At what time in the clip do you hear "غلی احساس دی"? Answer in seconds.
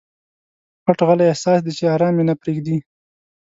1.07-1.71